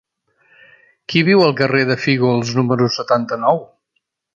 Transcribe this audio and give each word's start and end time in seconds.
Qui 1.13 1.21
viu 1.29 1.43
al 1.49 1.55
carrer 1.61 1.85
de 1.93 2.01
Fígols 2.07 2.57
número 2.61 2.93
setanta-nou? 3.01 3.67